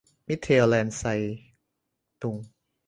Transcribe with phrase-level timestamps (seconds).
[0.27, 1.03] มิตเทลเลนไซ
[2.21, 2.35] ตุง